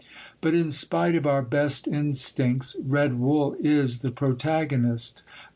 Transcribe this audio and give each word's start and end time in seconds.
But 0.41 0.55
in 0.55 0.71
spite 0.71 1.13
of 1.13 1.27
our 1.27 1.43
best 1.43 1.87
instincts, 1.87 2.75
Red 2.83 3.19
Wull 3.19 3.55
is 3.61 3.99
the 3.99 4.09
protagonist. 4.09 5.21